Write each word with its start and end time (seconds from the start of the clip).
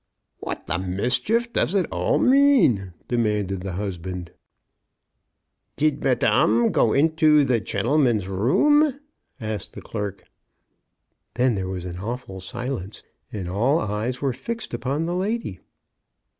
"What 0.39 0.65
the 0.65 0.79
mischief 0.79 1.53
does 1.53 1.75
it 1.75 1.85
all 1.91 2.17
mean?" 2.17 2.91
de 3.07 3.17
manded 3.17 3.61
the 3.61 3.73
husband.'' 3.73 4.31
Did 5.77 6.03
madame 6.03 6.71
go 6.71 6.91
into 6.91 7.45
the 7.45 7.59
gentleman's' 7.59 8.23
50 8.23 8.31
CHRISTMAS 8.35 8.47
AT 8.47 8.49
THOMPSON 8.49 8.81
HALL. 8.81 8.89
room?" 8.89 8.99
asked 9.53 9.73
the 9.73 9.81
clerk. 9.83 10.23
Then 11.35 11.53
there 11.53 11.69
was 11.69 11.85
an 11.85 11.99
awful 11.99 12.39
silence, 12.41 13.03
and 13.31 13.47
all 13.47 13.77
eyes 13.77 14.23
were 14.23 14.33
fixed 14.33 14.73
upon 14.73 15.05
the 15.05 15.15
lady. 15.15 15.59